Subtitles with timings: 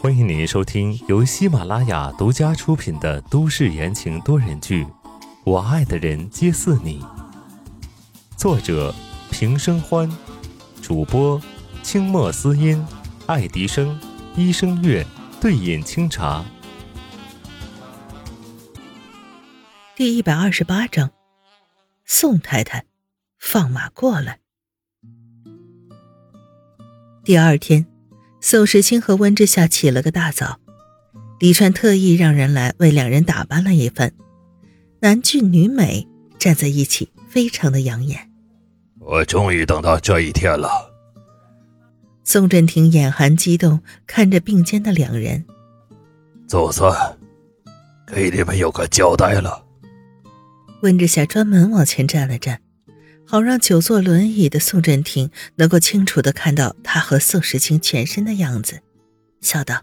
[0.00, 4.84] 欢迎您收听由喜马拉雅独家出品的都市言情多人剧
[5.44, 7.00] 《我爱的人皆似你》，
[8.36, 8.92] 作者
[9.30, 10.10] 平生欢，
[10.82, 11.40] 主播
[11.84, 12.84] 清墨思音、
[13.26, 13.96] 爱迪生、
[14.34, 15.06] 一生月、
[15.40, 16.44] 对饮清茶。
[19.94, 21.12] 第一百二十八章，
[22.04, 22.84] 宋太太
[23.38, 24.40] 放马过来。
[27.22, 27.93] 第二天。
[28.46, 30.60] 宋时清和温之夏起了个大早，
[31.40, 34.12] 李川特意让人来为两人打扮了一番，
[35.00, 36.06] 男俊女美
[36.38, 38.30] 站在一起，非常的养眼。
[39.00, 40.68] 我终于等到这一天了。
[42.22, 45.46] 宋振庭眼含激动，看着并肩的两人，
[46.46, 46.94] 总算
[48.06, 49.64] 给你们有个交代了。
[50.82, 52.60] 温之夏专门往前站了站。
[53.26, 58.80] 好让久坐轮椅的宋振庭能够清楚的看到他和宋时清全身的样子，
[59.40, 59.82] 笑道：“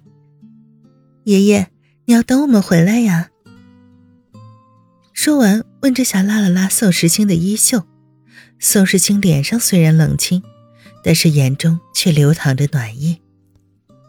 [1.26, 1.70] 爷爷，
[2.06, 3.30] 你要等我们回来呀。”
[5.14, 7.84] 说完，温之霞拉了拉宋时清的衣袖。
[8.60, 10.42] 宋时清脸上虽然冷清，
[11.04, 13.20] 但是眼中却流淌着暖意。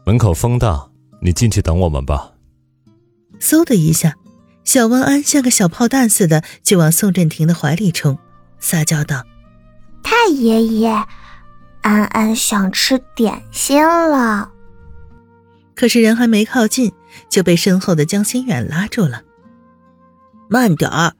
[0.07, 0.91] 门口风大，
[1.21, 2.35] 你进去等我们吧。
[3.41, 4.17] 嗖的一下，
[4.63, 8.19] 小温安像个小炮弹似的就往宋振庭的怀里冲。
[8.63, 9.23] 撒娇道
[10.03, 10.89] ：“太爷爷，
[11.83, 14.51] 安安想吃点心了。”
[15.75, 16.93] 可是人还没靠近，
[17.29, 19.23] 就被身后的江心远拉住了。
[20.49, 21.15] “慢点儿！”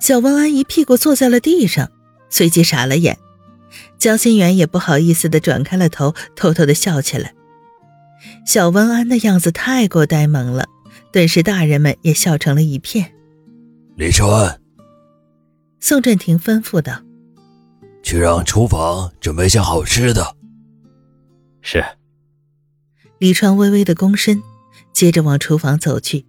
[0.00, 1.90] 小温安一屁股坐在了地上，
[2.30, 3.18] 随即傻了眼。
[3.98, 7.34] 江心远也不好意思的转开了头，偷偷的笑起来。
[8.46, 10.66] 小温安的样子太过呆萌了，
[11.12, 13.12] 顿时大人们也笑成了一片。
[13.96, 14.58] 李川。
[15.80, 17.02] 宋振廷吩咐道
[18.02, 20.36] ：“去让厨房准备些好吃的。”
[21.62, 21.84] 是。
[23.18, 24.42] 李川微微的躬身，
[24.92, 26.26] 接着往厨房走去。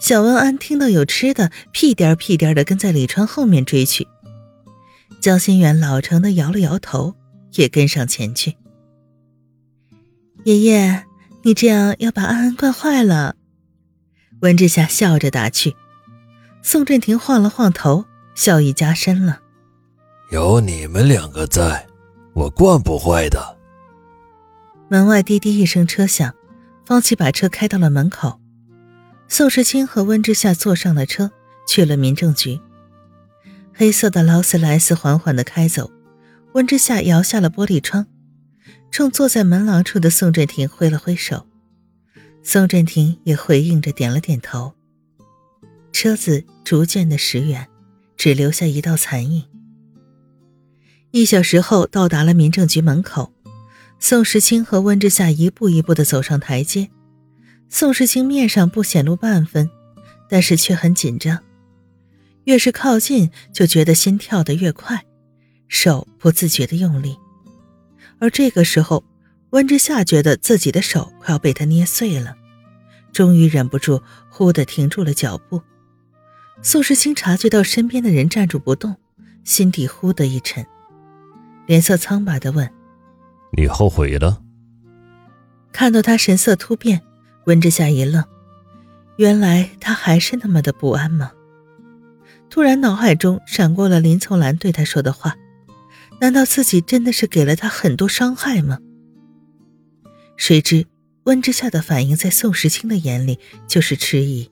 [0.00, 4.08] 小文安听到有吃的，屁颠屁颠的跟在李川后面追去。
[5.20, 7.14] 江心远老成的摇了摇头，
[7.52, 8.56] 也跟上前去。
[10.44, 11.04] 爷爷，
[11.44, 13.36] 你这样要把安安惯坏了。
[14.40, 15.76] 温之夏笑着打趣。
[16.62, 18.04] 宋振廷晃了晃头。
[18.34, 19.40] 笑意加深了。
[20.30, 21.86] 有你们两个在，
[22.32, 23.58] 我惯不坏的。
[24.88, 26.34] 门外滴滴一声车响，
[26.86, 28.40] 方琦把车开到了门口。
[29.28, 31.30] 宋时清和温之夏坐上了车，
[31.66, 32.60] 去了民政局。
[33.74, 35.90] 黑色的劳斯莱斯缓缓的开走，
[36.52, 38.06] 温之夏摇下了玻璃窗，
[38.90, 41.46] 冲坐在门廊处的宋振廷挥了挥手。
[42.42, 44.74] 宋振廷也回应着点了点头。
[45.92, 47.66] 车子逐渐的驶远。
[48.22, 49.42] 只留下一道残影。
[51.10, 53.32] 一小时后，到达了民政局门口。
[53.98, 56.88] 宋时清和温之夏一步一步的走上台阶。
[57.68, 59.68] 宋时清面上不显露半分，
[60.28, 61.36] 但是却很紧张。
[62.44, 65.04] 越是靠近，就觉得心跳得越快，
[65.66, 67.16] 手不自觉的用力。
[68.20, 69.02] 而这个时候，
[69.50, 72.36] 温之夏觉得自己的手快要被他捏碎了，
[73.12, 74.00] 终于忍不住，
[74.30, 75.60] 忽的停住了脚步。
[76.64, 78.96] 宋时清察觉到身边的人站住不动，
[79.42, 80.64] 心底忽的一沉，
[81.66, 82.70] 脸色苍白的问
[83.58, 84.40] ：“你后悔了？”
[85.72, 87.02] 看到他神色突变，
[87.46, 88.22] 温之夏一愣，
[89.16, 91.32] 原来他还是那么的不安吗？
[92.48, 95.34] 突然脑海中闪过了林从兰对他说的话，
[96.20, 98.78] 难道自己真的是给了他很多伤害吗？
[100.36, 100.86] 谁知
[101.24, 104.51] 温之夏的反应在宋时清的眼里就是迟疑。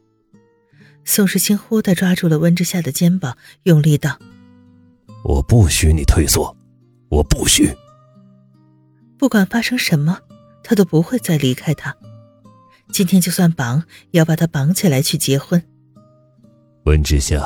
[1.05, 4.19] 宋时清忽地抓住了温之夏的肩膀，用力道
[5.25, 6.57] ：“我不许你退缩，
[7.09, 7.69] 我不许。
[9.19, 10.19] 不管发生什么，
[10.63, 11.97] 他都不会再离开他。
[12.93, 15.63] 今天就算绑，也要把他绑起来去结婚。”
[16.85, 17.43] 温之夏，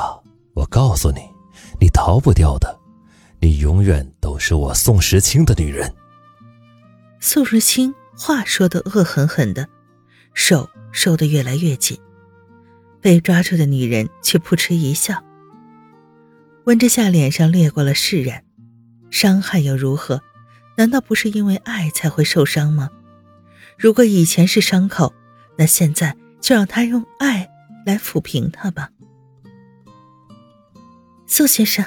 [0.53, 1.21] 我告诉你，
[1.79, 2.79] 你逃不掉的，
[3.41, 5.93] 你永远都是我宋时清的女人。
[7.19, 9.67] 宋时清话说的恶狠狠的，
[10.33, 11.99] 手收得越来越紧。
[13.05, 15.23] 被抓住的女人却扑哧一笑。
[16.63, 18.43] 温之夏脸上掠过了释然，
[19.11, 20.23] 伤害又如何？
[20.75, 22.89] 难道不是因为爱才会受伤吗？
[23.77, 25.13] 如果以前是伤口，
[25.55, 27.47] 那现在就让他用爱
[27.85, 28.89] 来抚平它吧。
[31.27, 31.85] 苏先生，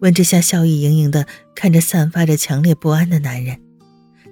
[0.00, 3.58] 温之夏笑意盈盈的看着散发着强烈不安的男人，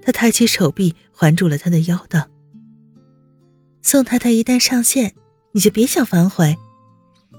[0.03, 2.29] 他抬起手臂环住了他的腰，道
[3.81, 5.15] ：“宋太太一旦上线。”
[5.53, 6.57] 你就别想反悔，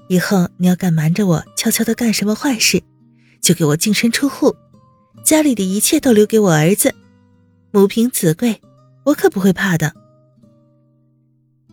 [0.08, 2.82] 以后你要敢瞒着我，悄悄的干什么坏事，
[3.40, 4.54] 就给我净身出户，
[5.24, 6.94] 家里的一切都留给我儿子。
[7.72, 8.60] 母凭子贵，
[9.04, 9.92] 我可不会怕的。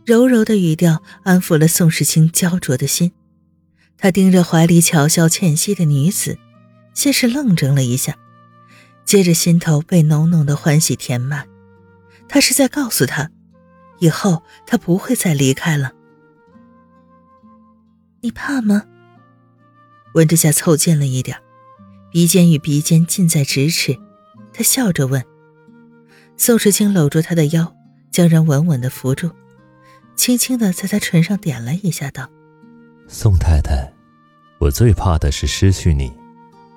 [0.03, 3.11] 柔柔的语调安抚了宋时清焦灼的心，
[3.99, 6.39] 他盯着怀里巧笑倩兮的女子，
[6.95, 8.17] 先是愣怔了一下，
[9.05, 11.47] 接着心头被浓浓的欢喜填满。
[12.27, 13.29] 他是在告诉他，
[13.99, 15.91] 以后他不会再离开了。
[18.23, 18.83] 你怕吗？
[20.13, 21.35] 温之夏凑近了一点，
[22.11, 23.97] 鼻尖与鼻尖近在咫尺，
[24.53, 25.23] 他笑着问。
[26.37, 27.75] 宋时清搂住他的腰，
[28.11, 29.31] 将人稳稳的扶住，
[30.15, 32.29] 轻轻的在他唇上点了一下，道
[33.09, 33.91] ：“宋太太，
[34.59, 36.13] 我最怕的是失去你，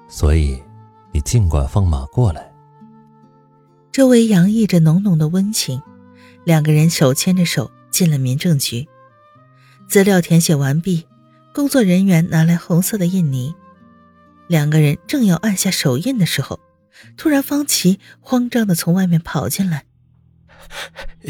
[0.09, 0.63] 所以
[1.13, 2.51] 你尽管放马过来。”
[3.93, 5.83] 周围洋溢着浓浓的温情，
[6.45, 8.89] 两个人手牵着手进了民政局，
[9.87, 11.07] 资料填写完毕。
[11.55, 13.55] 工作人员拿来红色的印泥，
[14.49, 16.59] 两个人正要按下手印的时候，
[17.17, 19.85] 突然方琦慌张的从外面跑进来：“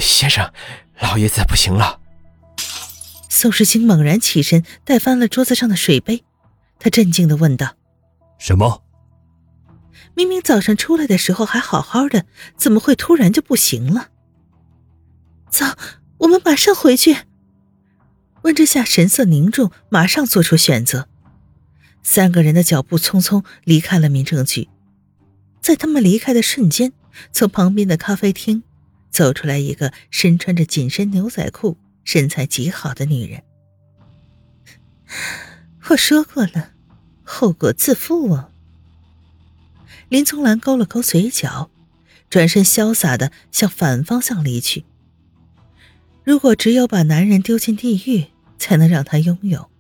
[0.00, 0.50] 先生，
[0.98, 2.00] 老爷子不行了！”
[3.28, 6.24] 宋世清猛然起身，带翻了桌子上的水杯，
[6.78, 7.74] 他震惊的问道
[8.40, 8.82] ：“什么？
[10.14, 12.24] 明明早上出来的时候还好好的，
[12.56, 14.08] 怎么会突然就不行了？”
[15.52, 15.66] 走，
[16.16, 17.14] 我们马上回去。
[18.44, 21.08] 温之夏神色凝重，马上做出选择。
[22.02, 24.68] 三个人的脚步匆匆离开了民政局，
[25.62, 26.92] 在他们离开的瞬间，
[27.32, 28.62] 从旁边的咖啡厅
[29.10, 33.42] 走出来一个身穿着紧身牛仔裤、身材极好的女人。
[35.88, 36.72] 我说过了，
[37.22, 38.50] 后果自负哦。
[40.10, 41.70] 林从兰勾了勾嘴角，
[42.28, 44.84] 转身潇洒的向反方向离去。
[46.24, 48.26] 如果只有把男人丢进地狱，
[48.64, 49.70] 才能让他拥有，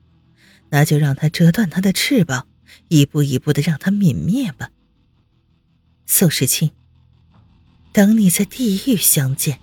[0.68, 2.46] 那就让他折断他的翅膀，
[2.88, 4.68] 一步一步的让他泯灭吧。
[6.04, 6.70] 宋时清，
[7.94, 9.58] 等你在地狱相见。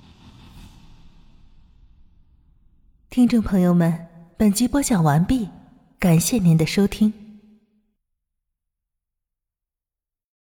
[3.12, 4.08] 听众朋友们，
[4.40, 5.48] 本集播讲完毕，
[6.00, 7.21] 感谢您的收听。